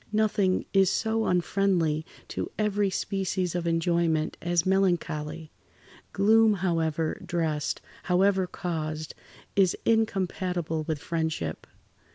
[0.11, 5.51] "Nothing is so unfriendly to every species of enjoyment as melancholy.
[6.11, 9.13] Gloom, however dressed, however caused,
[9.55, 11.67] is incompatible with friendship.